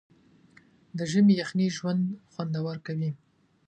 د 0.97 0.99
ژمي 1.11 1.33
یخنۍ 1.41 1.67
ژوند 1.77 2.03
خوندور 2.31 2.75
کوي. 2.85 3.11